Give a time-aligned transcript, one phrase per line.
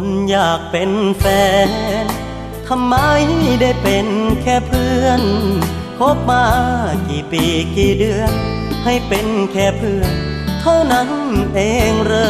[0.00, 1.24] คนอยากเป็นแฟ
[1.68, 1.70] น
[2.68, 2.94] ทำไม
[3.60, 4.06] ได้เป็น
[4.42, 5.22] แค่เพื่อน
[5.98, 6.46] คบมา
[7.08, 7.44] กี่ปี
[7.76, 8.32] กี่เดือน
[8.84, 10.12] ให้เป็นแค่เพื่อน
[10.60, 11.10] เท่านั้น
[11.54, 11.60] เอ
[11.90, 12.28] งเหรอ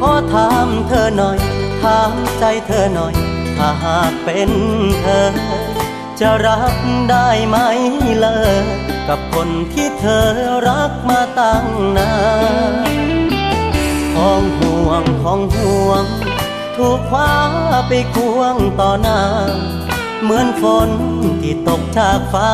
[0.00, 1.38] ขอถามเธอหน่อย
[1.82, 3.14] ถามใจเธอหน่อย
[3.56, 4.50] ถ้าหากเป็น
[5.00, 5.32] เธอ
[6.20, 6.74] จะรับ
[7.10, 7.56] ได้ไหม
[8.20, 8.56] เลย
[9.08, 10.26] กับคนที่เธอ
[10.68, 11.66] รักมาตั้ง
[11.96, 12.12] นา
[13.22, 13.23] น
[14.14, 16.04] ของห่วงของห่วง
[16.76, 17.32] ถูกคว้า
[17.88, 19.20] ไปควงต่อหน้า
[20.22, 20.90] เหมือนฝน
[21.40, 22.50] ที่ตกจากฟ้า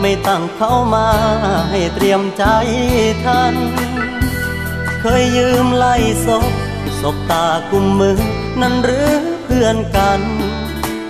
[0.00, 1.08] ไม่ตั้งเขามา
[1.70, 2.44] ให้เตรียมใจ
[3.24, 3.54] ทัน
[5.00, 5.94] เคยยืมไล่
[6.26, 6.44] ศพ
[7.00, 8.20] ศพตากุมมือ
[8.60, 9.10] นั่นหรือ
[9.44, 10.20] เพื่อนกัน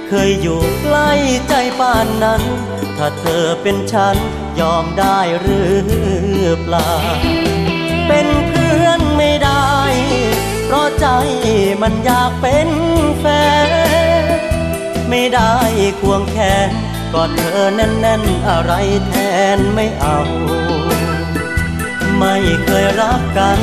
[0.09, 1.11] เคยอยู่ใกล้
[1.49, 2.43] ใจป่านนั้น
[2.97, 4.17] ถ้าเธอเป็นฉัน
[4.61, 5.73] ยอมได้หรือ
[6.63, 6.91] เปล่า
[8.09, 8.27] เป็น
[10.65, 11.07] เพราะใจ
[11.83, 12.69] มันอยากเป็น
[13.19, 13.25] แฟ
[13.69, 13.71] น
[15.09, 15.55] ไม่ได้
[16.01, 16.37] ควงแข
[16.69, 16.71] น
[17.13, 18.73] กอดเธอแน่นๆ อะไร
[19.09, 19.15] แท
[19.57, 20.19] นไม่เอา
[22.19, 23.59] ไม่เคยรักกัน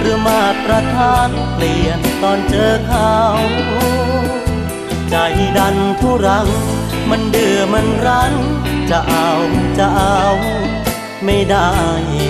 [0.00, 3.14] หรือมาตรฐานเปลี่ยนตอนเจอเขา
[5.10, 5.16] ใจ
[5.58, 6.48] ดันทุรัง
[7.10, 8.34] มันเดือมันรั้น
[8.90, 9.30] จะเอา
[9.78, 10.22] จะเอา
[11.24, 11.70] ไม่ได้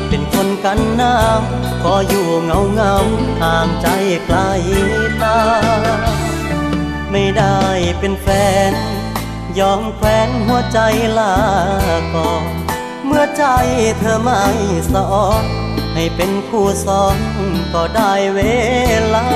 [0.08, 1.40] เป็นคนกันหนาว
[1.82, 2.94] ขออยู่เงาเงา
[3.42, 3.88] ห่างใจ
[4.26, 4.38] ไกล
[5.22, 5.38] ตา
[7.10, 7.58] ไม่ได้
[7.98, 8.26] เป็นแฟ
[8.70, 8.72] น
[9.58, 10.78] ยอมแควนหัวใจ
[11.18, 11.34] ลา
[12.14, 12.44] ก่อน
[13.04, 13.44] เมื่อใจ
[13.98, 14.42] เธอไม่
[14.92, 15.10] สอ
[15.42, 15.44] น
[15.94, 17.18] ให้เป็นคู่สอน
[17.74, 18.40] ก็ได้เว
[19.14, 19.26] ลา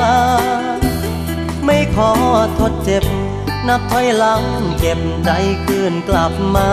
[1.64, 2.10] ไม่ขอ
[2.58, 3.04] ทดเจ็บ
[3.68, 4.42] นับถอยหลัง
[4.78, 5.30] เก็บใจ
[5.64, 6.70] คืนกลับมา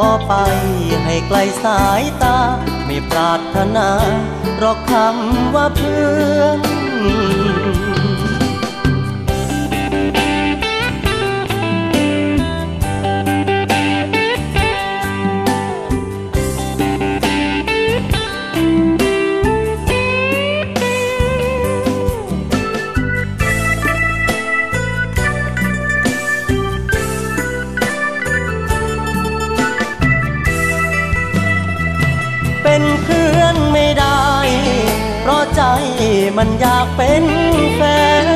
[0.00, 0.34] ขอไป
[1.04, 2.38] ให้ไกลสายตา
[2.86, 3.88] ไม่ปรารถนา
[4.62, 6.04] รอกคำว่าเพื่
[6.38, 6.60] อน
[36.96, 37.24] เป็น
[37.74, 37.80] แฟ
[38.24, 38.26] น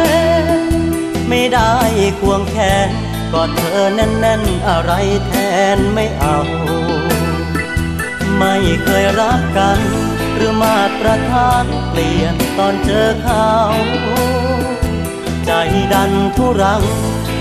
[1.29, 1.75] ไม่ได้
[2.21, 2.89] ควงแขน
[3.33, 4.93] กอดเธอแน่นๆ อะไร
[5.27, 5.33] แท
[5.77, 6.39] นไม่เอา
[8.39, 8.55] ไม่
[8.85, 9.79] เคยรักกัน
[10.35, 13.51] หรือมาตรฐานเปลี่ยนตอนเจอเขา
[15.45, 15.51] ใจ
[15.93, 16.83] ดันทุรัง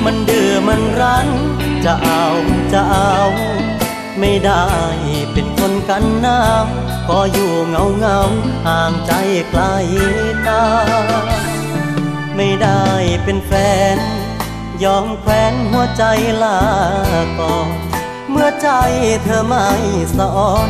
[0.03, 1.27] มันดื้อมันรั้น
[1.85, 2.25] จะเอา
[2.73, 3.15] จะเอา
[4.19, 4.65] ไม่ได้
[5.33, 6.39] เป็นคนกันหนา
[7.09, 8.19] วก็อยู่เงาเงา
[8.67, 9.13] ห่างใจ
[9.49, 9.63] ไกล
[10.47, 10.63] ตา
[12.35, 12.83] ไม่ได้
[13.23, 13.51] เป็นแฟ
[13.95, 13.97] น
[14.83, 16.03] ยอมแควนหัวใจ
[16.43, 16.59] ลา
[17.39, 17.67] ก่อน
[18.29, 18.69] เมื่อใจ
[19.23, 19.67] เธอไม่
[20.17, 20.35] สอ
[20.67, 20.69] น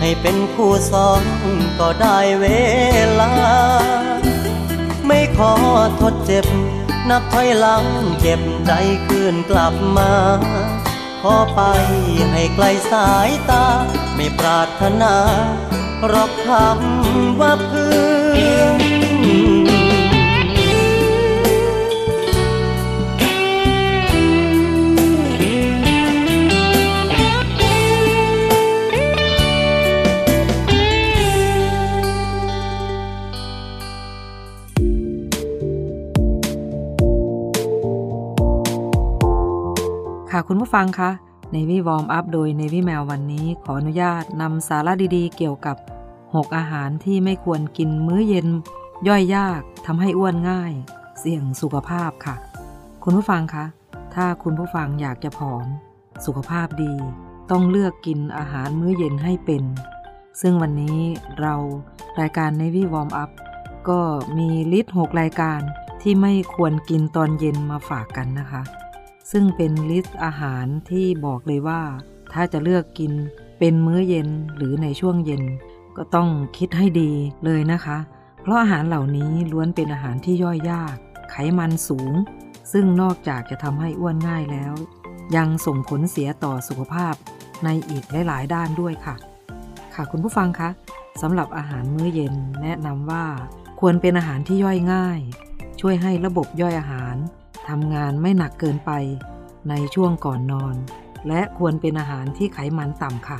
[0.00, 1.22] ให้เป็นผู้สอน
[1.78, 2.46] ก็ได้เว
[3.20, 3.32] ลา
[5.06, 5.52] ไม่ขอ
[6.00, 6.46] ทดเจ็บ
[7.08, 7.84] นับถอยหลัง
[8.20, 8.72] เก็บใจ
[9.06, 10.12] คืนกลับมา
[11.22, 11.60] ขอไป
[12.32, 13.66] ให้ไกลสายตา
[14.14, 15.14] ไม่ปรารถนา
[16.12, 18.80] รอกคำว่าเพื่อน
[40.30, 41.10] ค่ะคุณผู้ฟังคะ
[41.52, 45.76] Navy Warm Up โดย Navy แมววันนี้ขออนุญาตนำสาระดีๆ เกี่ยวกับ
[46.34, 48.48] 6อาหารที่ไม่ควรกินมื้อเย็น
[49.08, 50.72] ย่อยยากทำให้อ้วนง่าย
[51.18, 52.36] เสี่ยงสุขภาพค่ะ
[53.02, 53.64] คุณผู้ฟังคะ
[54.14, 55.66] ถ้าคุณผู้ฟังอยากจะผอม
[56.26, 56.94] สุขภาพดี
[57.50, 59.64] ต้องเลือกกินอาหารมื้อเย็นให้เป็น
[60.40, 60.98] ซึ่งวันนี้
[61.40, 61.54] เรา
[62.20, 63.30] รายการ Navy Warm Up
[63.88, 64.00] ก็
[64.38, 65.60] มี list 6รายการ
[66.02, 68.62] ที่ไม่ควรกินตอนเย็นมาฝากกันนะคะ
[69.30, 71.82] ซึ่งเป็นลิสต์อาหารที่บอกเลยว่า
[72.32, 73.12] ถ้าจะเลือกกิน
[73.58, 75.42] เป็นมื้อเย็นหรือในช่วงเย็น
[75.96, 76.28] ก็ต้อง
[76.58, 77.12] คิดให้ดี
[77.44, 77.98] เลยนะคะ
[78.42, 80.96] เพราะอาหารเหล่านี้ล้วนเป็นอาหารที่ย่อยยาก
[81.30, 82.12] ไขมันสูง
[82.72, 84.74] ซึ่งนอกจากจะทำให้อ้วนง่ายแล้ว
[85.36, 87.14] ยังส่งผลเสียต่อสุขภาพ
[87.64, 89.16] ในอีกหลายๆ ด้านด้วยค่ะ
[89.94, 90.70] ค่ะคุณผู้ฟังคะ
[91.22, 93.24] สำหรับอาหารมื้อเย็นแนะนำว่า
[93.80, 95.20] ควรเป็นอาหารที่ย่อยง่าย
[95.80, 97.16] ช่วยให้ระบบย่อยอาหาร
[97.68, 98.90] ทำงานไม่หนักเกินไป
[99.68, 100.74] ในช่วงก่อนนอน
[101.28, 103.38] และควรเป็นอาหารที่ไขมันต่ำค่ะ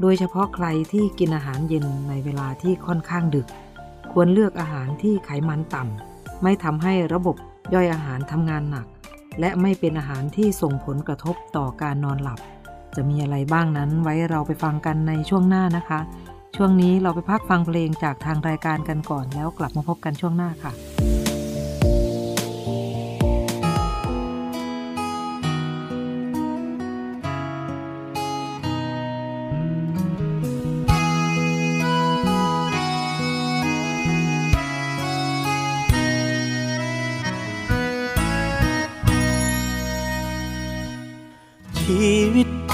[0.00, 3.46] โดยเฉพาะใครที่กินอาหารเย็นในเวลาที่ค่อนข้างดึก
[4.12, 7.36] ควรเลือกอาหารที่ไขมันต่ำ ไม่ทำให้ระบบ
[7.74, 8.86] ย่อยอาหารทำงานหนัก
[9.40, 12.38] และไม่เป็นอาหารที่ส่งผลกระทบต่อการนอนหลับ
[12.96, 16.00] จะมีอะไรบ้างนั้นไว้เราไปฟังกันในช่วงหน้านะคะ
[16.56, 20.72] ช่วงนี้เราไปพักฟังเพลงจากทางรายการกันก่อนแล้วกลับมาพบกันช่วงหน้าค่ะ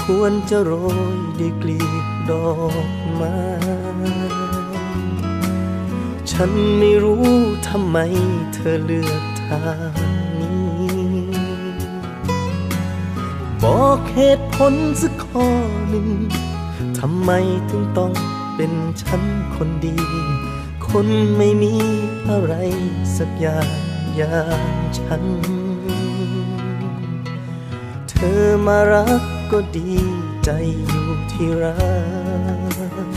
[0.03, 0.71] ควรจะโร
[1.15, 2.51] ยด้วยกลีบดอ
[2.87, 3.37] กไม้
[6.31, 7.25] ฉันไม่รู้
[7.67, 7.97] ทำไม
[8.53, 9.93] เธอเลือกทาง
[10.39, 10.91] นี้
[13.63, 15.47] บอกเหตุผลสักข้อ
[15.89, 16.07] หนึ่ง
[16.99, 17.31] ทำไม
[17.69, 18.13] ถึงต้อง
[18.55, 19.21] เป็นฉัน
[19.55, 19.97] คนดี
[20.87, 21.73] คนไม่มี
[22.29, 22.53] อะไร
[23.17, 23.69] สักอย่าง
[24.15, 25.23] อย่างฉัน
[28.09, 29.93] เธอมารัก ก็ดี
[30.43, 30.49] ใจ
[30.87, 31.75] อยู่ที่รั
[33.05, 33.09] ก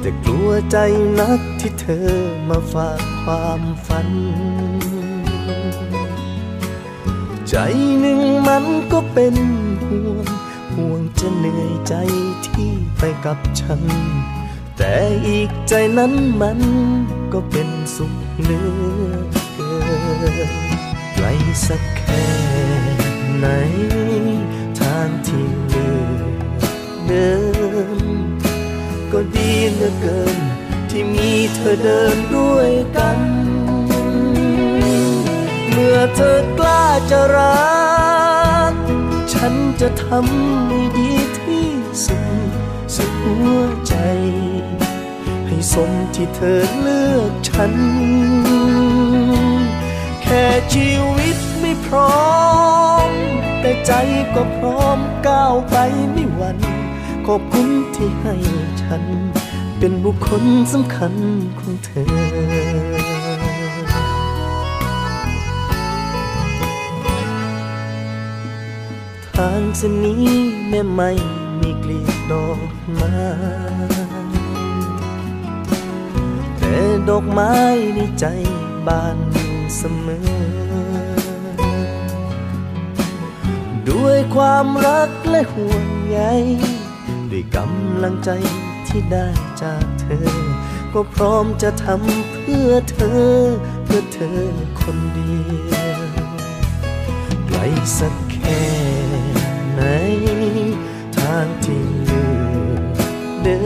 [0.00, 0.76] แต่กลัวใจ
[1.20, 2.08] นักที่เธอ
[2.48, 4.08] มาฝากความฝัน
[7.48, 7.56] ใจ
[8.00, 9.34] หนึ่งมันก็เป็น
[9.84, 10.26] ห่วง
[10.74, 11.94] ห่วงจะเหนื่อยใจ
[12.46, 13.82] ที่ไปกับฉัน
[14.76, 14.94] แต่
[15.26, 16.60] อีกใจนั้นมัน
[17.32, 19.12] ก็เป็นสุขเหลือ
[19.54, 19.72] เกิ
[20.50, 20.52] น
[21.14, 21.26] ไกล
[21.68, 21.93] สัก
[23.44, 23.52] ไหน
[24.80, 26.22] ทางที่เลือก
[27.06, 27.30] เดิ
[27.98, 28.08] น
[29.12, 30.38] ก็ดีเหลือเกิน
[30.90, 33.18] ที่มีเธอเดินด้วยกัน
[35.70, 37.74] เมื่อเธอกล้าจะรั
[38.72, 38.74] ก
[39.32, 41.68] ฉันจะทำให้ดีที่
[42.04, 42.50] สุด
[42.94, 43.94] สุดหัวใจ
[45.46, 47.72] ให้สมที่เธอเลือกฉัน
[50.22, 51.38] แค่ชีวิต
[51.94, 52.34] ร้อ
[53.08, 53.10] ม
[53.60, 53.92] แต่ใจ
[54.34, 55.76] ก็พร้อมก้าวไป
[56.12, 56.58] ไม่หวั่น
[57.26, 58.34] ขอบคุณที่ให้
[58.82, 59.02] ฉัน
[59.78, 61.14] เป็นบุคคลสำคัญ
[61.58, 62.06] ของเธอ
[69.38, 70.26] ทางเส้นนี้
[70.68, 71.10] แม่ไม่
[71.60, 73.16] มีกลีบดอกไม้
[76.58, 76.76] แต่
[77.08, 77.54] ดอกไม้
[77.94, 78.26] ในใจ
[78.86, 80.73] บานอยู่เสมอ
[83.90, 86.20] ด้วยความรักและห่วงใย
[87.30, 88.30] ด้วยกำลังใจ
[88.88, 89.28] ที่ได้
[89.62, 90.36] จากเธอ
[90.92, 93.28] ก็พร้อมจะทำเพื่อเธอ
[93.84, 94.42] เพื่อเธอ
[94.80, 95.38] คนเดี
[95.70, 96.02] ยว
[97.46, 97.58] ไกล
[97.98, 98.64] สักแค่
[99.72, 99.82] ไหน
[101.18, 102.26] ทางที่เลื
[102.72, 102.84] อก
[103.42, 103.62] เดิ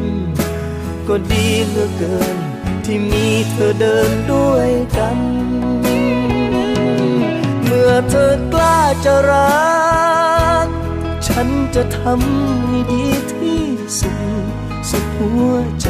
[0.00, 0.02] น
[1.08, 2.38] ก็ดีเหลือเกิน
[2.84, 5.41] ที่มีเธอเดินด้วยกัน
[7.94, 9.52] อเธอกล้าจะรั
[10.66, 10.68] ก
[11.26, 13.64] ฉันจะทำให้ดีที่
[13.98, 14.12] สุ
[14.44, 14.46] ด
[14.88, 15.88] สุดหัวใจ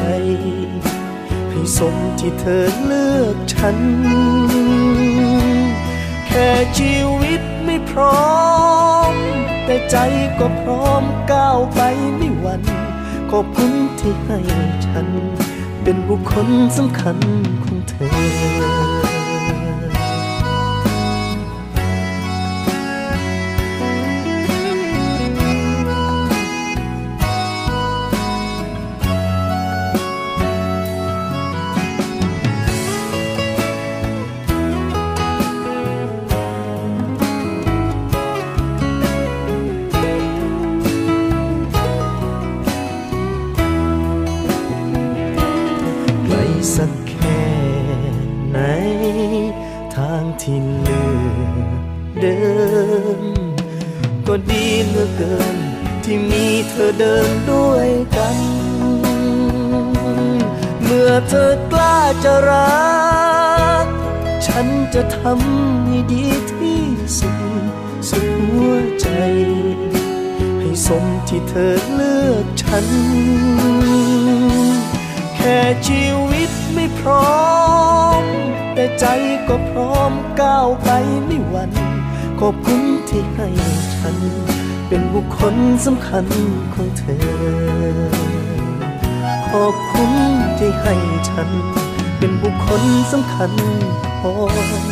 [1.50, 3.78] ให้สมที่เธอเลือกฉัน
[6.26, 8.32] แค่ชีวิตไม่พร้อ
[9.12, 9.14] ม
[9.64, 9.96] แต่ใจ
[10.38, 11.80] ก็พร้อมก้าวไป
[12.16, 12.62] ไม่หวั่น
[13.30, 14.38] ขอบคุณที่ให้
[14.86, 15.06] ฉัน
[15.82, 17.18] เป็นบุคคลสำคัญ
[17.64, 17.94] ของเธ
[18.78, 18.81] อ
[54.34, 55.56] ก็ดีเหลือเกิน
[56.04, 58.38] ที่มีเธอเดินด้วยกัน
[60.82, 62.82] เมื่อเธอกล้าจะรั
[63.84, 63.86] ก
[64.46, 66.82] ฉันจะทำให้ดีที่
[67.18, 67.62] สุด
[68.08, 69.08] สุดหัวใจ
[70.58, 72.86] ให้สมที่เธอเลือกฉัน
[75.36, 77.40] แค่ชีวิตไม่พร้อ
[78.20, 78.22] ม
[78.74, 79.04] แต่ใจ
[79.48, 80.88] ก็พร้อมก้าวไป
[81.26, 81.91] ไม่หวั่น
[82.44, 83.48] ขอบคุณที่ให้
[83.96, 84.16] ฉัน
[84.88, 86.26] เป็นบุคคลสำคัญ
[86.74, 87.22] ของเธอ
[89.50, 90.12] ขอบคุณ
[90.58, 90.94] ที่ให้
[91.28, 91.48] ฉัน
[92.18, 92.82] เป็นบุคคล
[93.12, 93.52] สำคัญ
[94.20, 94.91] ของเธอ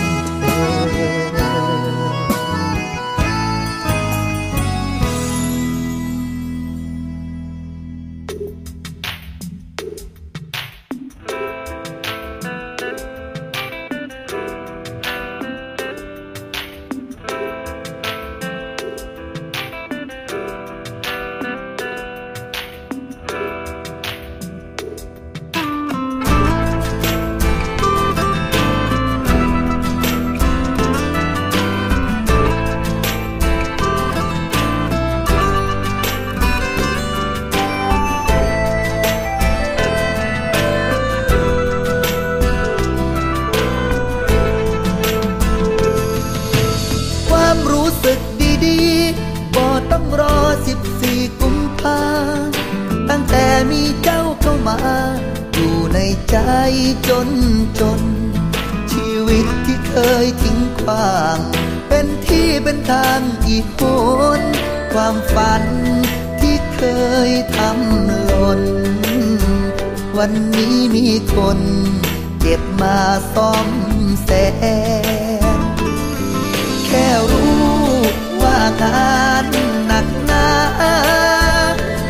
[63.51, 63.83] างอีกห
[64.41, 64.43] น
[64.93, 65.65] ความฝัน
[66.41, 66.81] ที่เค
[67.29, 68.63] ยทำหล่น
[70.19, 71.59] วันนี้มีคน
[72.41, 72.99] เก็บมา
[73.35, 73.69] ซ่อม
[74.25, 74.31] แซ
[75.59, 75.61] ม
[76.87, 77.75] แค่รู้
[78.43, 79.47] ว่างาน
[79.87, 80.49] หนักหนา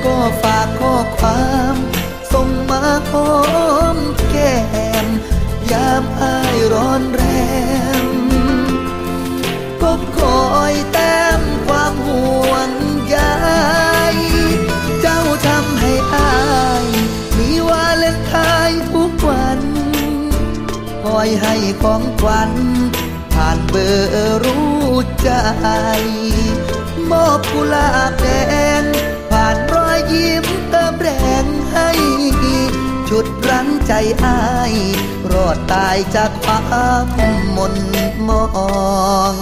[0.05, 1.45] ก็ฝากข้อควา
[1.75, 1.77] ม
[2.33, 3.31] ส่งมาหอ
[3.95, 3.99] ม
[4.31, 4.59] แก้
[5.05, 5.07] ม
[5.73, 7.23] ยามอายร้อนแร
[8.05, 8.07] ม
[9.83, 10.43] ก็คอ
[10.73, 11.10] ยแต้
[21.17, 22.53] อยให้ของขวัญ
[23.33, 24.81] ผ่านเบอร์รู้
[25.23, 25.31] ใจ
[27.11, 28.27] มอบกุหลาบแด
[28.81, 28.83] ง
[29.31, 31.09] ผ่านรอยยิ้มเติมแร
[31.45, 31.91] งให้
[33.09, 33.93] ชุดรั้งใจ
[34.25, 34.41] อา
[34.73, 34.75] ย
[35.33, 36.59] รอดตายจากควา
[37.05, 37.07] ม
[37.53, 37.75] หมน
[38.29, 38.41] มอ
[39.33, 39.35] ง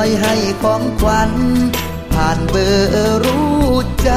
[0.00, 1.32] อยให้ของขวัญ
[2.12, 3.60] ผ่านเบอร์รู้
[4.02, 4.10] ใจ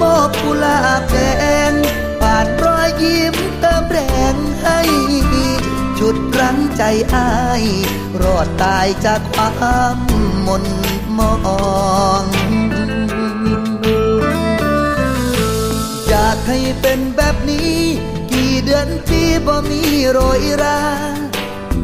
[0.00, 1.16] มอบกุหลาบแด
[1.70, 1.72] ง
[2.20, 3.98] ผ่านรอยยิ้มเติมแร
[4.34, 4.80] งให้
[5.98, 6.82] ชุดรั้งใจ
[7.14, 7.64] อาย
[8.22, 9.98] รอดตายจากความ
[10.46, 10.64] มน
[11.18, 11.30] มอ
[12.22, 12.24] ง
[16.08, 17.76] อยากให้เป็นแบบนี้
[18.32, 20.80] กี่เดือนปีบ่มีโรยรา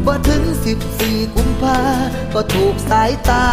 [0.06, 1.80] บ่ถึงสิบสี่กุมภา
[2.34, 3.46] ก็ถูกสายตา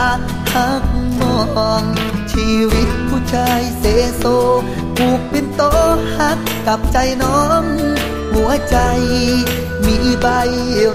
[0.54, 0.84] หัก
[1.20, 1.84] มอง
[2.32, 3.84] ชีวิตผู้ชายเส
[4.18, 4.24] โซ
[4.96, 5.62] ผูกเป็นโต
[6.18, 7.64] หักกับใจน้อง
[8.34, 8.78] หัวใจ
[9.86, 10.28] มีใบ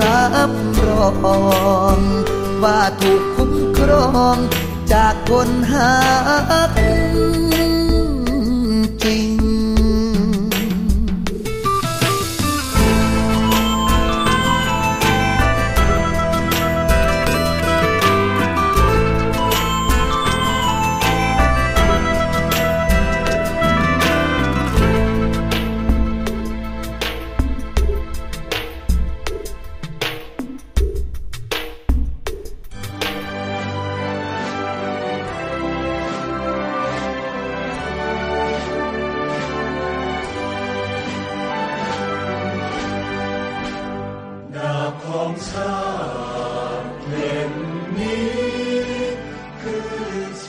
[0.05, 0.51] รับ
[0.87, 1.09] รอ
[1.97, 1.99] ง
[2.63, 4.37] ว่าถูกคุ้มครอง
[4.93, 5.95] จากคนหั
[6.69, 6.71] ก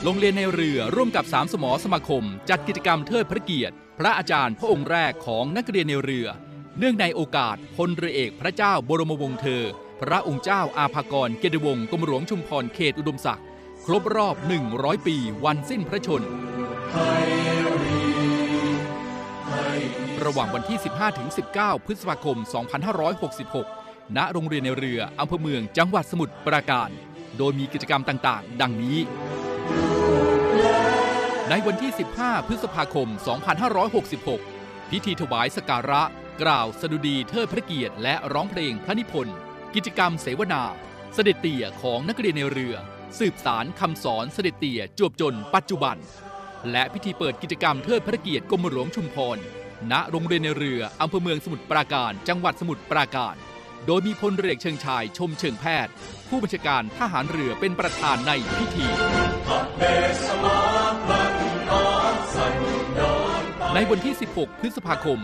[0.04, 6.26] โรงเรียนในเรือร่วมกับสามสมอสมาคม จัดกิจกรรมเทิดพระเกียรติ พระอาจารย์พระองค์แรกของนักเรียนในเรือ
[6.78, 9.64] เนื่องในโอกาสพลเรือเอกพระเจ้าบรมวงศ์เธอ
[10.02, 13.44] พระองค์เจ้าอาภากรเกยรติวงศ์กรมหลวงชุมพรเขตอุดมศักดิ์
[13.84, 14.36] ครบรอบ
[14.70, 16.22] 100 ปีวันสิ้นพระชน
[20.24, 20.78] ระหว่างวันที่
[21.32, 22.36] 15-19 พฤษภาคม
[23.30, 23.79] 2566
[24.16, 26.90] ณโรงเรียนในเรืออำเภอเมืองจังหวัดสมุทรปราการ
[27.38, 28.98] โดยมีกิจกรรมต่างๆ ดังนี้
[31.48, 33.08] ในวันที่ 15 พฤษภาคม
[33.78, 36.02] 2566 พิธีถวายสการะ
[36.42, 39.36] กล่าวสดุดีเทิดพระเกียรติและร้องเพลงพระนิพนธ์
[39.74, 40.62] กิจกรรมเสวนา
[41.14, 42.74] เสด็จเตี่ยของนักเรียนในเรือ
[43.18, 45.96] สืบสารคำสอนเสด็จเตี่ยจวบจนปัจจุบัน
[46.70, 49.38] และพิธีเปิดกิจกรรมเทิดพระเกียรติกรมหลวงชุมพร
[49.92, 53.34] ณโรงเรียนในเรืออำเภอเมืองสมุทรปราการ จังหวัดสมุทรปราการ
[53.86, 55.92] โดยมีพลเรือเชิงชายชมเชิงแพทย์
[56.28, 58.86] ผู้บัญชาการทหารเรือเป็นประธานในพิธี
[63.74, 65.18] ในวันที่ 16 พฤษภาคม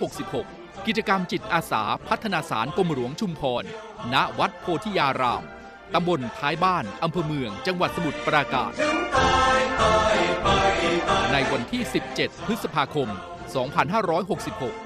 [0.00, 3.64] 2566 กิจกรรมจิตอาสาพัฒนาสารกรมหลวงชุมพร
[4.12, 5.44] ณ วัดโพธิยาราม
[5.94, 8.72] ตำบลท้ายบ้าน อำเภอเมือง จังหวัดสมุทรปราการ
[11.32, 11.82] ในวันที่
[12.14, 14.85] 17 พฤษภาคม 2566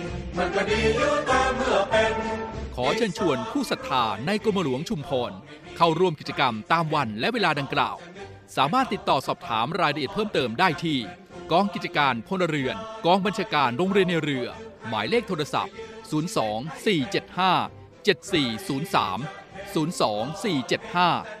[2.75, 5.31] ขอเชิญชวนผู้ศรัทธาในกรมหลวงชุมพร
[5.77, 7.95] เข้าร่วมกิจกรรมตามวันและเวลาดังกล่าว
[8.57, 10.97] สามารถติดต่อสอบถามรายละเอียดเพิ่มเติมได้ที่
[11.51, 14.47] กองกิจการพลเรือน กองบัญชาการโรงเรียนในเรือ
[14.87, 15.73] หมายเลขโทรศัพท์
[16.11, 18.97] 02 475 7403
[19.73, 21.40] 02 475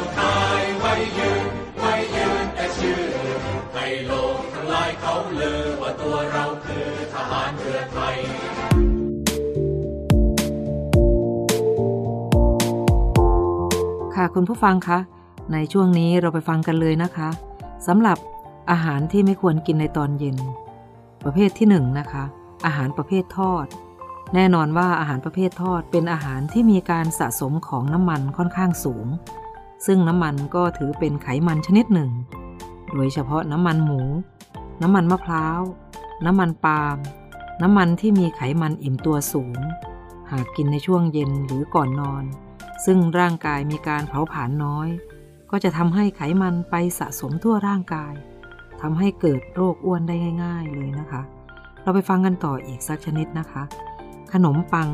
[14.23, 14.99] ค่ะคุณผู้ฟังคะ
[15.53, 17.29] ในช่วงนี้เราไปฟังกันเลยนะคะ
[17.87, 18.17] สำหรับ
[18.71, 20.37] อาหารที่ไม่ควรกินในตอนเย็น
[21.23, 22.23] ประเภทที่หนึ่งนะคะ
[22.65, 23.65] อาหารประเภททอด
[24.33, 29.07] แน่นอนว่าอาหารประเภททอดเป็นอาหารที่มีการสะสมของน้ำมันค่อนข้างสูง
[29.85, 32.11] ซึ่งน้ำมันก็ถือเป็นไขมันชนิดหนึ่ง
[32.95, 34.01] โดยเฉพาะน้ำมันหมู
[34.81, 35.61] น้ำมันมะพร้าว
[36.25, 36.97] น้ำมันปาล์ม
[37.61, 39.57] น้ำมันที่มีไขมันอิ่มตัวสูง
[40.31, 42.25] หากกินในช่วงเย็นหรือก่อนนอน
[42.85, 44.87] ซึ่งร่างกายมีการเผาผลาญน้อย
[45.51, 48.13] ก็จะทำให้ไขมันไปสะสมทั่วร่างกาย
[48.81, 51.21] ทำให้เกิดโรคอ้วนได้ง่าย ๆ เลยนะคะ
[51.81, 53.63] เราไปฟังกันต่ออีกสักชนิดนะคะ
[54.33, 54.89] ขนมปัง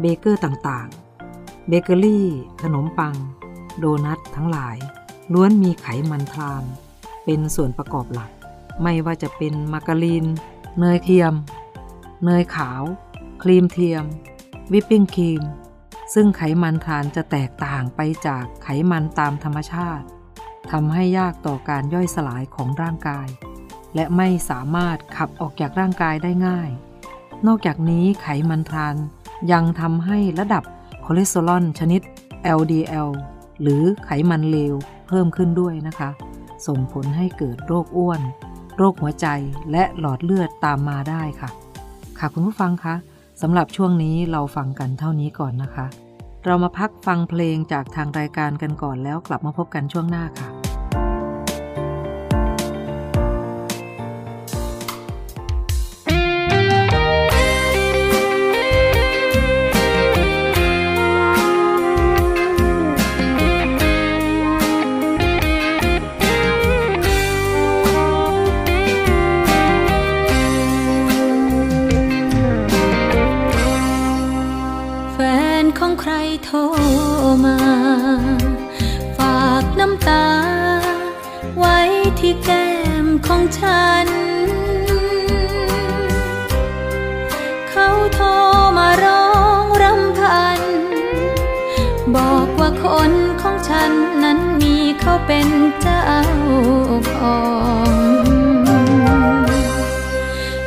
[0.00, 2.26] เบเกอร์ต่างๆ เบเกอรี่
[2.62, 3.14] ขนมปัง
[3.78, 4.76] โดนัททั้งหลาย
[5.32, 6.64] ล้วนมีไขมันทรานส์
[7.24, 8.30] เป็นส่วนประกอบหลัก
[8.82, 10.24] ไม่ว่าจะเป็นมาการีน
[10.78, 11.32] เนยเทียม
[12.24, 12.82] เนยขาว
[13.42, 14.04] ครีมเทียม
[14.72, 15.42] วิปปิ้งครีม
[16.14, 20.06] ซึ่งไขมันทรานส์จะแตกต่างไปจากไขมันตามธรรมชาติ
[20.70, 23.28] ทำให้ยากต่อการย่อยสลายของร่างกาย
[23.94, 26.70] และไม่สามารถขับออกจากร่างกายได้ง่าย
[27.46, 28.96] นอกจากนี้ไขมันทรานส์
[29.52, 30.64] ยังทำให้ระดับ
[31.04, 32.00] คอเลสเตอรอลชนิด
[32.58, 33.10] LDL
[33.60, 34.74] หรือไขมันเลว
[35.08, 36.10] เพิ่มขึ้นด้วยนะคะ
[36.66, 38.20] ส่งผลให้เกิดโรคอ้วน
[38.76, 39.26] โรคหัวใจ
[39.72, 41.50] และหลอดเลือดตามมาได้ค่ะ
[42.18, 42.94] ค่ะคุณผู้ฟังคะ
[43.42, 45.86] สำหรับช่วงนี้เราฟังกันเท่านี้ก่อนนะคะ
[46.44, 50.63] เรามาพักฟังเพลงจากทางรายการกันก่อนแล้วกลับมาพบกันช่วงหน้าค่ะ
[82.26, 82.70] ที่แก้
[83.04, 84.08] มของฉัน
[87.70, 88.26] เขาโทร
[88.78, 89.26] มาร้อ
[89.62, 90.60] งรำพัน
[92.14, 93.92] บอกว่าคนของฉัน
[94.24, 95.48] นั้นมีเขาเป็น
[95.80, 96.04] เจ้า
[97.12, 97.40] ขอ
[97.88, 97.92] ง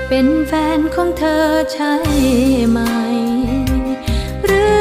[0.08, 1.94] เป็นแฟนของเธอใช่
[2.70, 2.80] ไหม
[4.46, 4.77] หรือ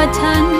[0.00, 0.06] ที
[0.52, 0.59] ว่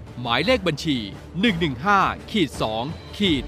[0.21, 0.97] หมายเลขบัญชี
[1.69, 2.49] 115ขีด
[2.83, 3.43] 2ขีด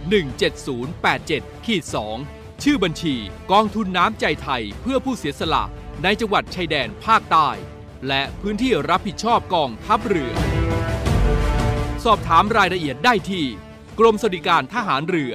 [0.81, 1.83] 17087ขีด
[2.23, 3.15] 2ชื่อบัญชี
[3.51, 5.63] กองทุนน้ำใจไทยเพื่อผู้เสียสละ
[6.03, 7.49] ในจังหวัดชายแดนภาคใต้
[8.07, 10.33] และพื้นที่รับผิดชอบกองทัพเรือ
[12.03, 13.45] สอบถามรายละเอียดได้ที่
[13.99, 15.33] กรมสวัสดิการทหารเรือ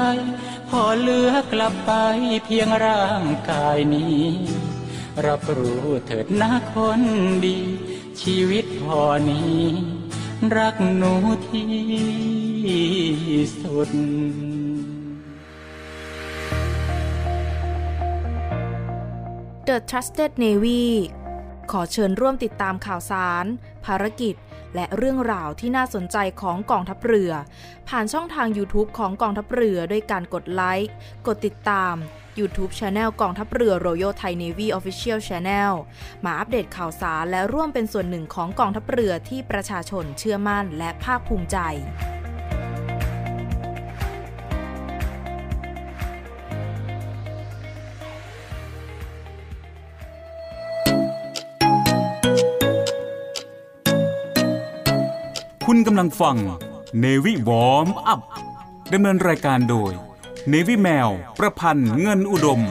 [0.69, 1.91] พอเหลือกลับไป
[2.45, 4.25] เพียงร่างกายนี้
[5.25, 7.01] รับรู้เถิดนะคน
[7.45, 7.57] ดี
[8.21, 9.61] ชีวิตพอนี้
[10.57, 11.13] รักหนู
[11.49, 11.69] ที่
[13.61, 13.89] สุด
[19.67, 20.83] The Trusted Navy
[21.71, 23.45] ขอเชิญร่วมติดตามข่าวสาร
[23.85, 24.35] ภารกิจ
[24.75, 27.31] และเรื่องราวที่น่าสนใจของกองทัพเรือ
[27.89, 30.93] ผ่านช่องทาง YouTube ของกองทัพเรือด้วยการกดไลค์
[31.27, 31.95] กดติดตาม
[32.39, 35.71] YouTube Channel กองทัพเรือ Royal Thai Navy Official Channel
[36.25, 41.57] มาอัปเดตข่าวสารและร่วมเป็นส่วนหนึ่งของกองทัพเรือที่ประชาชนเชื่อมั่นและภาคภูมิใจ
[55.65, 56.37] คุณกำลังฟัง
[57.03, 58.21] Navy Warm Up
[58.93, 60.08] ดำเนินรายการโดย
[60.47, 62.63] Navy แมว ประพันธ์เงินอุดมค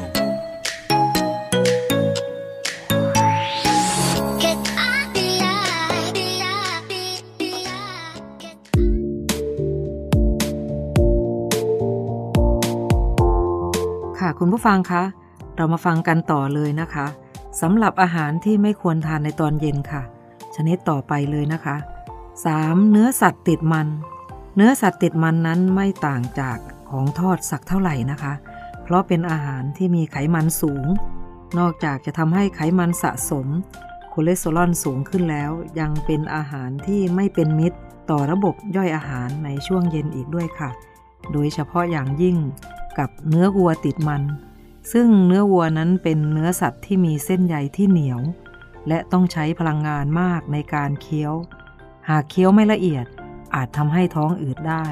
[14.23, 15.03] ่ะคุณผู้ฟังคะ
[15.57, 17.07] เรามาฟังกันต่อเลยนะคะ
[17.61, 20.03] สำหรับอาหารที่ไม่ควรทานในตอนเย็นค่ะ
[20.57, 21.77] ชนิดต่อไปเลยนะคะ
[22.35, 22.91] 3.
[22.91, 23.89] เนื้อสัตว์ติดมัน
[24.57, 26.59] เนื้อสัตว์ติดมันนั้นไม่ต่างจาก
[26.91, 28.33] ของทอดสักเท่าไหร่นะคะ
[28.83, 30.87] เพราะเป็นอาหารที่มีไขมันสูง
[31.59, 33.47] นอกจากจะทำให้ไขมันสะสม
[34.13, 37.79] คอเลสเตอรอลสูงขึ้นแล้ว ยังเป็นอาหารที่ไม่เป็นมิตร
[38.11, 40.71] ต่อระบบย่อยอาหารในช่วงเย็นอีกด้วยค่ะ
[41.33, 42.37] โดยเฉพาะอย่างยิ่ง
[42.99, 44.23] กับเนื้อวัวติดมัน
[44.93, 48.21] ซึ่งเนื้อวัวนั้นเป็นเนื้อสัตว์ที่มีเส้นใยที่เหนียว
[48.89, 51.35] และต้องใช้พลังงานมากในการเคี้ยว
[52.09, 53.07] หากเคี้ยวไม่ละเอียด
[53.55, 54.87] อาจทำให้ท้องอืดได้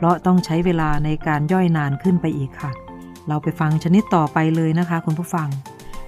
[0.00, 2.70] เพราะต้องใช้เวลาในการย่อยนานขึ้นไปอีกค่ะ
[3.28, 5.48] เราไปฟังชนิดต่อไปเลยนะคะ คุณผู้ฟัง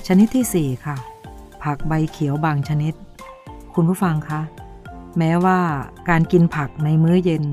[0.07, 0.97] ชนิดที่ 4 ค่ะ
[1.62, 2.95] ผักใบเขียวบางชนิด
[3.74, 4.40] คุณผู้ฟังคะ
[5.18, 5.61] แม้ว่า
[6.09, 7.45] การกินผักในมื้อเย็น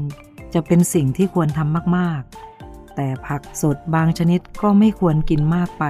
[0.54, 5.86] จะเป็นสิ่งที่ควรทำมากๆ แต่ผักสดบางชนิดก็ไม่ควรกินมากไป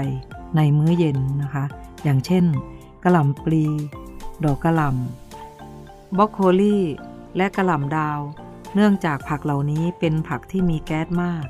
[0.56, 1.66] ในมื้อเย็นนะคะ
[2.04, 2.46] อย่างเช่น
[3.04, 3.64] กระหล่ำปลี
[4.44, 6.78] ดอกกระหล่ำบรอกโคลี
[7.38, 8.20] และกระหล่ำดาว
[8.74, 11.46] เนื่องจากผักเหล่านี้เป็นผักที่มีแก๊สมาก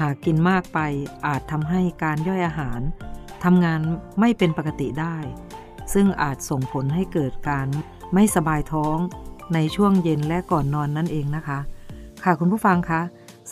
[0.00, 0.78] หากกินมากไป
[1.26, 2.80] อาจทำให้การย่อยอาหาร
[3.44, 3.80] ทำงาน
[4.20, 5.16] ไม่เป็นปกติได้
[5.92, 7.66] ซึ่งอาจส่งผลให้เกิดการ
[8.14, 8.96] ไม่สบายท้อง
[9.54, 11.58] ในช่วงเย็นและก่อนนอนนั่นเองนะคะ
[12.24, 13.00] ค่ะคุณผู้ฟังคะ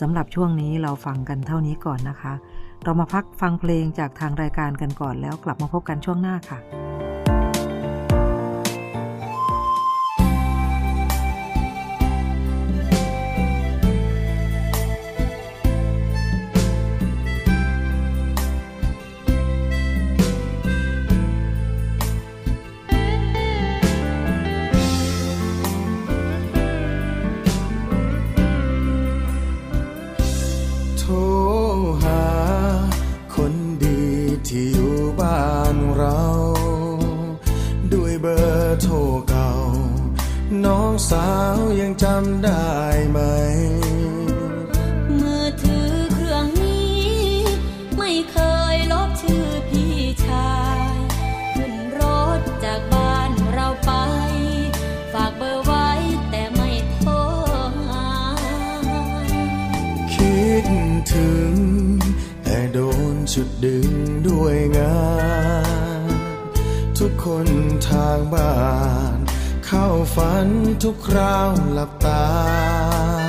[0.01, 2.35] สำหรับช่วงนี้เราฟังกันเท่านี้ก่อนนะคะ
[2.83, 6.59] เรามาพักฟังเพลงจากทางรายการกันก่อนแล้วกลับมาพบกันช่วงหน้าค่ะ
[41.11, 42.69] สาวยังจำได้
[43.11, 43.19] ไหม
[45.21, 47.03] มือถือเครื่องนี้
[47.99, 48.39] ไม่เค
[48.75, 50.81] ยลบชื่อพี่ชาย
[51.55, 52.01] ขึ้นร
[52.39, 53.93] ถจากบ้านเราไป
[55.13, 55.89] ฝากเบอร์ไว้
[56.31, 57.13] แต่ไม่โทร
[57.87, 58.09] หา
[60.15, 60.67] คิด
[61.13, 61.55] ถึง
[62.45, 62.79] แต่โด
[63.13, 63.89] นชุดดึง
[64.29, 64.99] ด้วยงา
[66.07, 66.09] น
[66.99, 67.47] ทุกคน
[67.89, 68.55] ทางบ้า
[69.14, 69.14] น
[69.77, 70.49] เข้าฝัน
[70.83, 73.24] ทุกคราวหลับตา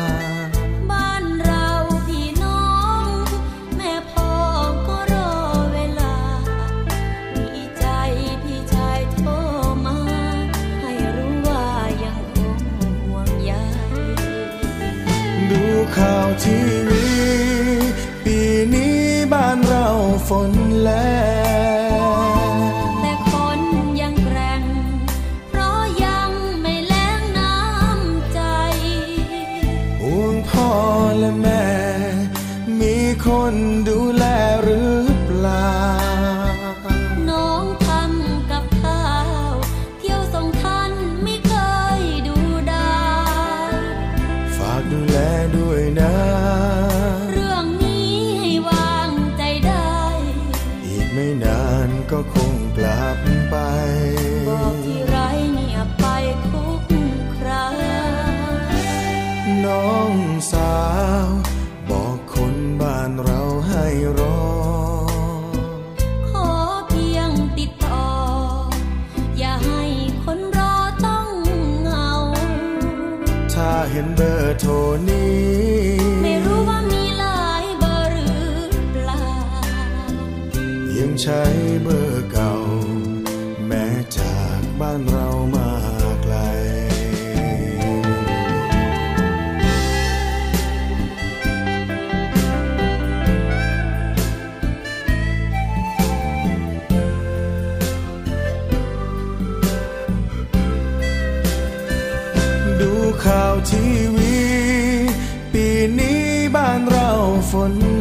[107.55, 107.94] ฝน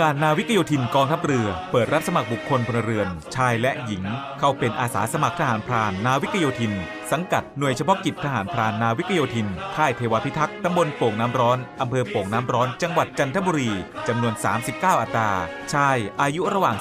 [0.00, 4.04] การนาวิกโยธินกองทัพเรือ เปิดรับสมัครบุคคลพลเรือน ชายและหญิง
[4.38, 6.72] เข้าเป็นอาสาสมัครทหารพรานนาวิกโยธิน
[7.12, 13.70] สังกัดหน่วยเฉพาะกิจทหารพรานนาวิกโยธิน ค่ายเทวพิทักษ์ตำบลโป่งน้ำร้อนอำเภอโป่งน้ำร้อนจังหวัดจันทบุรี
[14.08, 14.34] จำนวน
[14.68, 15.30] 39 อัตรา
[15.72, 16.76] ชายอายุระหว่าง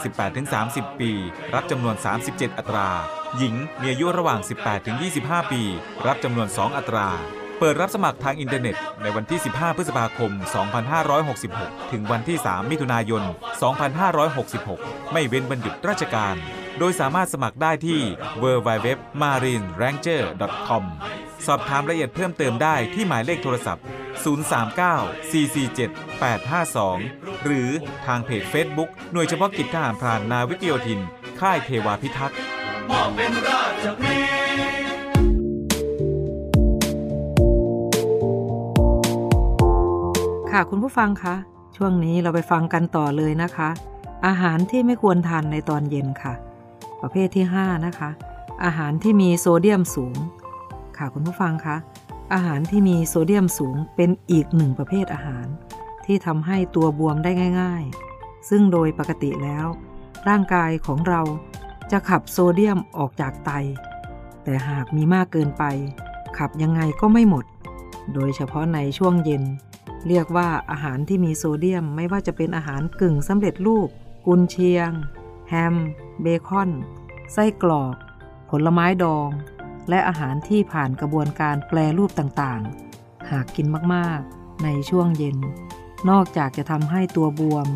[0.47, 1.11] 18-30 ปี
[1.53, 1.95] รับจำนวน
[2.27, 2.89] 37 อัตรา
[3.37, 4.39] หญิงมีอายุระหว่าง
[4.95, 5.61] 18-25 ปี
[6.07, 7.09] รับจำนวน 2 อัตรา
[7.63, 10.31] เปิดรับสมัครทางอินเทอร์เน็ต ในวันที่ 15 พฤษภาคม
[11.11, 13.23] 2566 ถึงวันที่ 3 มิถุนายน
[14.37, 16.35] 2566 ไม่เว้นวันหยุดราชการ
[16.79, 17.99] โดยสามารถสมัครได้ที่
[18.43, 20.83] www.marineranger.com
[21.47, 23.83] สอบถามรายละเอียดเพิ่มเติมได้ที่หมายเลขโทรศัพท์
[24.43, 27.69] 039 447 852 หรือ
[28.05, 30.99] ทางเพจ Facebook หน่วยเฉพาะกิจทหารพรานนาวิกโยธิน
[31.39, 32.37] ค่ายเทวาพิทักษ์
[40.55, 41.35] ค่ะคุณผู้ฟังคะ
[41.75, 43.69] ช่วงนี้เราไปฟังกันต่อเลยนะคะ
[44.27, 46.33] อาหารที่ไม่ควรทานในตอนเย็นค่ะ
[47.01, 48.09] ประเภทที่ 5 นะคะ
[48.63, 50.15] อาหารที่มีโซเดียมสูง
[50.97, 51.77] ค่ะคุณผู้ฟังคะ
[52.33, 55.47] อาหารที่มีโซเดียมสูงเป็นอีกหนึ่งประเภทอาหาร
[56.05, 57.31] ที่ทำให้ตัวบวมได้
[57.61, 57.83] ง่าย
[58.15, 59.65] ๆ ซึ่งโดยปกติแล้ว
[60.27, 61.21] ร่างกายของเรา
[61.91, 63.51] จะขับโซเดียมออกจากไต
[64.43, 65.63] แต่หากมีมากเกินไป
[66.37, 67.45] ขับยังไงก็ไม่หมด
[68.13, 69.45] โดยเฉพาะในช่วงเย็น
[70.07, 73.89] เรียกว่าอาหารที่มีโซเดียมไม่ว่าจะเป็นอาหารกึ่งสำเร็จรูป
[74.25, 74.91] กุนเชียง
[75.49, 75.75] แฮม
[76.21, 76.69] เบคอน
[77.33, 77.95] ไส้กรอก
[78.49, 79.29] ผลไม้ดอง
[79.89, 85.37] และอาหารที่ผ่านกระบวนการแปลรูปต่างๆ หากกินมากๆ ในช่วงเย็น
[86.09, 87.67] นอกจากจะทำให้ตัวบวม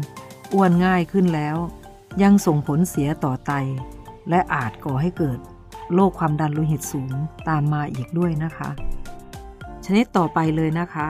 [0.54, 1.58] อ้วนง่ายขึ้นแล้ว
[2.22, 3.54] ยังส่งผลเสียต่อไต
[4.30, 5.40] และอาจก่อให้เกิด
[5.94, 7.12] โรคความดันโลหิตสูง
[7.48, 8.70] ตามมาอีกด้วยนะคะ
[9.86, 11.08] ชนิดต่อไปเลยนะคะ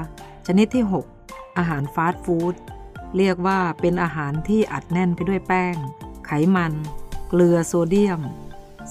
[0.47, 0.85] ชนิดที่
[1.21, 2.55] 6 อาหารฟาสต์ฟู้ด
[3.17, 5.75] เรียกว่าเป็นอาหารที่อัดแน่นไปด้วยแป้ง
[6.25, 6.73] ไขมัน
[7.29, 8.21] เกลือโซเดียม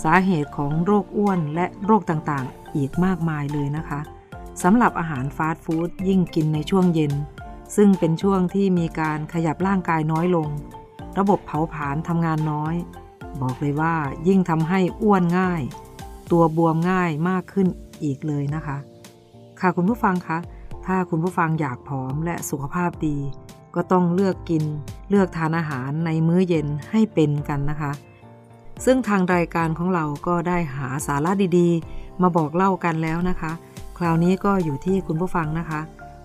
[0.03, 4.01] สาเหตุของโรคอ้วนและโรคต่างๆ อีกมากมายเลยนะคะ
[4.63, 7.13] สำหรับอาหารฟาสต์ฟู้ดยิ่งกินในช่วงเย็น
[7.77, 10.49] ซึ่งเป็นช่วงที่มีการขยับร่างกายน้อยลง
[11.19, 12.75] ระบบเผาผลาญทำงานน้อย
[13.43, 13.95] บอกเลยว่า
[14.29, 15.63] ยิ่งทำให้อ้วนง่าย
[16.33, 17.67] ตัวบวมง่ายมากขึ้น
[18.05, 18.77] อีกเลยนะคะ
[19.61, 20.39] ค่ะคุณผู้ฟังคะ
[20.87, 23.16] ถ้าคุณผู้ฟังอยากผอมและสุขภาพดี
[23.74, 24.64] ก็ต้องเลือกกิน
[25.11, 27.93] เลือกทานอาหารในมื้อเย็นให้เป็นกันนะคะ
[28.85, 33.53] ซึ่งทางรายการของเราก็ได้หาสาระดีๆ มาบอกเล่ากันแล้วนะคะ
[33.99, 35.80] คราวนี้ก็อยู่ที่คุณผู้ฟังนะคะ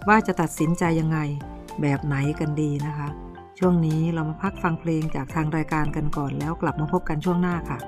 [0.07, 1.20] ว่าจะตัดสินใจยังไง
[1.82, 3.07] แบบไหนกันดีนะคะ
[3.60, 7.80] ช่วงนี้เรามาพักฟังเพลงจากทางรายการกันก่อนแล้วกลับมาพบกันช่วงหน้าค่ะ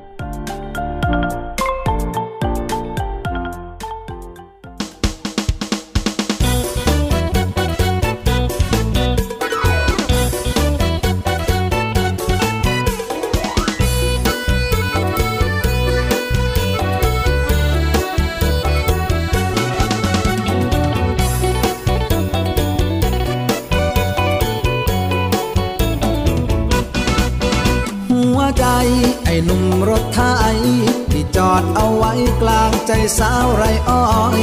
[32.88, 34.04] ใจสาวไรอ้อ
[34.40, 34.42] ย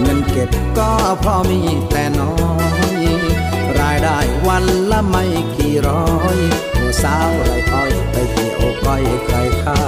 [0.00, 1.60] เงินเก็บก็พอมี
[1.90, 2.34] แต่น้อ
[2.98, 3.02] ย
[3.80, 5.24] รายได้วันละไม่
[5.56, 6.06] กี่ร้อ
[6.36, 6.38] ย
[6.74, 9.84] ผู้สาวไรอ้อยไปเที่ยวก้อยใครเข้า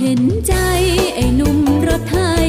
[0.00, 0.54] เห็นใจ
[1.14, 1.58] ไอ้หนุ่ม
[1.88, 2.48] รถไทย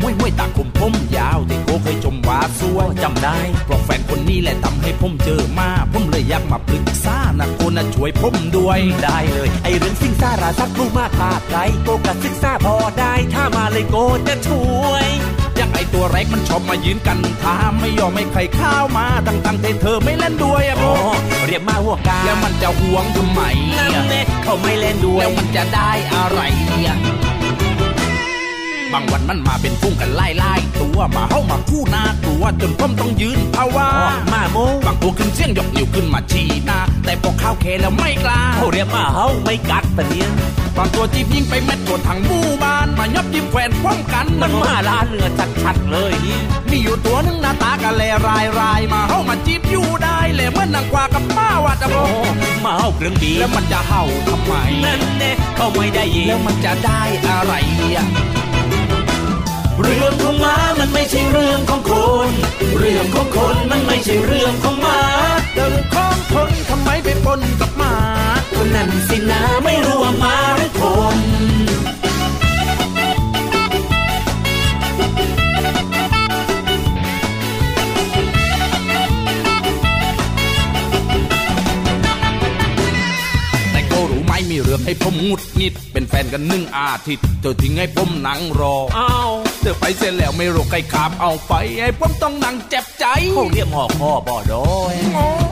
[0.00, 13.96] มวยมวยตาคมผมยาวที่โกเคยชมว่าสวยจำได้เพราะแฟนคนนี้แหละทำให้ผมเจอมาผมเลยอยากมาปรึกษานะโกนะช่วยผมด้วยได้เลย ไอเรื่องสิ่งสาราสักรู้มากขาดไรโกกับศึกษาพอได้ ถ้ามาเลยโก
[14.28, 15.06] จะช่วย
[15.56, 20.84] อยากไอตัวแรกมันชอบมายืนกันทาไม่ยอมให้ใครเข้ามาตั้งตั้งแต่เธอไม่เล่นด้วยอะโก
[21.46, 23.40] เรียกมาหัวกาแล้วมันจะห่วงทำไม
[23.78, 26.92] นั่นเน่เขาไม่เล่นด้วยแล้วมันจะได้อะไรเนี่ย
[28.92, 33.88] บางวันมันมาเป็นฟุ้งกันไล่ไล่ตัวมาเฮ้ามาคู่หน้าตัวจนผมต้องยืนภาวะ
[34.32, 40.28] มาโมบางตัวขึ้นเสียงยกนิ้วขึ้นมาชี้หน้าแต่พอเข้าเคแล้วไม่กล้าเขาเรียกมาเฮาไม่กัดปะเนี่ย
[40.76, 45.28] บางตัวจีบยิงไปเม็ดตัวทางหมู่บ้านมายอบยิ้มแขวนพร้อมกันมันมาล้านเรือ
[45.62, 46.38] ชัดๆเลยนี่
[46.70, 54.52] มีอยู่ตัวหนึงหน้าตากะแลรายรายมาเฮ้ามาจีบอยู่ได้เลยเหมื่อนนางกว่ากับป้าวัดอะโมาเฮาเครื่องบีแล้วมันจะเห่าทำไม
[54.84, 58.02] นั่นเน่เขาไม่ได้ยินแล้วมันจะได้อะไรเนี่ย
[59.82, 61.92] เรื่องของม้ามันไม่ใช่เรื่องของค
[62.28, 62.30] น
[62.78, 64.98] เรื่องของคนมันไม่ใช่เรื่องของม้า
[65.54, 67.94] เรื่องของคนทำไมไปปนกับหมา
[68.52, 70.82] คนนั้นสินะไม่รู้ว่าม้าหรือค
[71.16, 71.18] น
[83.72, 89.30] แต่ก็รู้ไหมมีเรื่องให้ผมงุดหงิด เป็นแฟนกันหนึ่งอาทิตย์ เธอทิ้งให้ผมนั่งรออ้าว
[89.62, 94.96] เธอไปเสร็จแล้วไม่รู้ใครขับเอาไปให้ผมต้องนั่งเจ็บใจเขาเรียกหมอพ่อบ่อดอย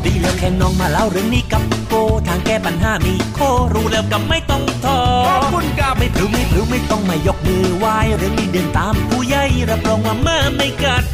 [0.04, 1.94] ดีแล้วแค่น้องมาเล่าเรื่องนี้กับโก
[2.28, 3.40] ทางแก้ปัญหามีโค
[3.74, 4.98] รู้แล้วก็ไม่ต้องทอ
[5.28, 11.04] ขอบคุณครับไม่พลือไม่พลือไม่ต้องมายกมือไหว้เรื่องนี้เดินตามผู้ใหญ่รับรองว่ามาไม่กัด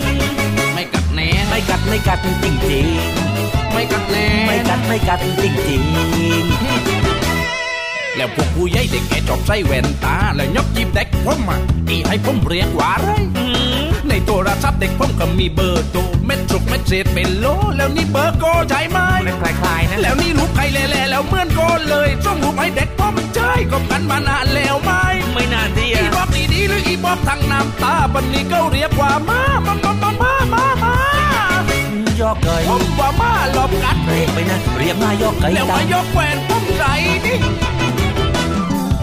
[0.75, 2.87] ไม่กัดแน่ไม่กัดไม่กัดจริงจริง
[3.73, 6.96] ไม่กัดแน่ๆไม่กัดไม่กัดจริงจริง
[8.17, 13.11] แล้วพวกผู้ใหญ่เด็กแกชอบใส่แว่นตา แล้วยกจีบเด็กผมอะอีให้ผมเรียกว่าอะไร
[14.09, 17.47] ในโทรศัพท์เด็กผมก็มีเบอร์โทรเม็ดจุกเม็ดเศษเป็นโล
[17.77, 18.99] แล้วนี่เบอร์โกใช่ไหม
[19.41, 21.61] คล้ายๆนะแล้วนี่รูปใครแล่ๆแล้วเหมือนโก
[21.91, 24.93] เลยส่งรูปให้เด็กผมใช่ก็กันมานานแล้วไหม
[25.33, 30.95] ไม่นานที่อีบอกดีๆหรืออีบอกทางน้ำตาบันนี้ก็เรียกว่ามามามามามามามา
[32.21, 36.93] ยอกเกยผมว่ามาหลบกัดเรียกไปนะเรียกมายอกเกยแล้วตามามยกแหวนผมใส่
[37.27, 37.39] นี่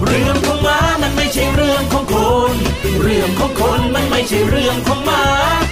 [0.06, 2.16] เรื่องของม้ามันไม่ใช่เรื่องของค
[2.54, 2.56] น
[3.02, 5.24] เรื่องของคนมันไม่ใช่เรื่องของม้า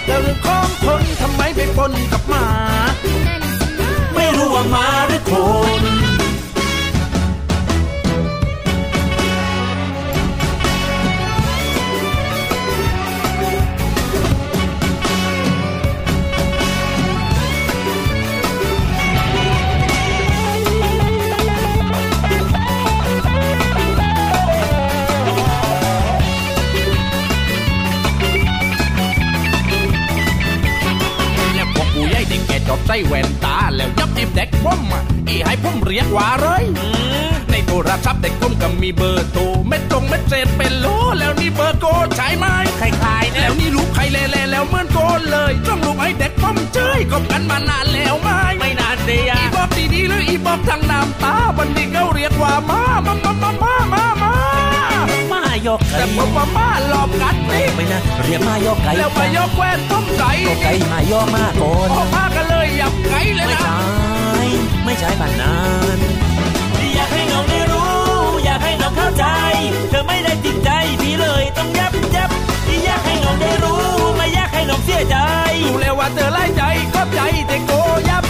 [0.08, 2.46] แล้วเรื่องของคนทำไมไปปนกับหมา
[47.12, 54.32] ก็กันมานานแล้วไหมไม่นานดีอะอีบอกดีๆหรืออีบอกทางน้ำตาวันนี้เขาเรียกว่ามามามามามามามา
[55.32, 60.32] มา ยกเกแต่ผมว่ามาหลอกกัดเรียกไปนะเรียกมายกเกยแล้วไปยกแหวนต้มใส่
[60.62, 63.80] ไก่มายกมาก่อนออมากันเลยยับไก่เลยนะไม่ใช่
[64.86, 65.60] ไม่ใช่ปานนั้
[65.96, 66.00] น
[66.96, 67.92] อยากให้น้องได้รู้
[68.46, 69.26] อยากให้น้องเข้าใจ
[69.90, 70.70] เธอไม่ได้ติดใจ
[71.02, 72.30] พี่เลยต้องยับยับ
[72.86, 74.11] อยากให้น้องได้รู้
[74.70, 75.16] น้องเสียใจ
[75.66, 77.72] รู้แล้วว่าเธอไล่ใจขอบใจแต่โก
[78.10, 78.24] ยับ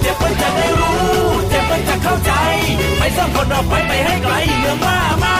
[0.00, 0.98] เจ็บมันจะได้รู้
[1.48, 2.32] เจ็บมันจะเข้าใจ
[2.98, 5.36] ไปสร้างคนออกไปไปให้ไกลเมืองมามา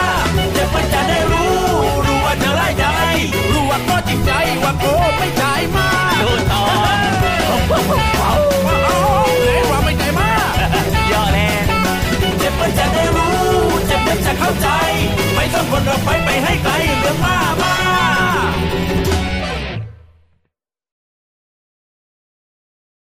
[0.53, 1.53] เจ็บมันจะได้รู้
[2.05, 2.85] รู้ว่าเธอไล่ใจ
[3.53, 4.31] รู้ว่าก็จริงใจ
[4.63, 4.85] ว่าโก
[5.17, 5.43] ไม่ใจ
[5.75, 5.87] มา
[6.19, 6.61] โดนต่อ
[7.67, 10.29] เฮ้ยว่าไม่ใจมา
[11.11, 11.49] ย่อแน่
[12.39, 13.35] เจ็บมันจะได้รู้
[13.87, 14.69] เจ็บมันจะเข้าใจ
[15.35, 17.73] ไปสร้างคนออกไปไปให้ไกลเมืองมามา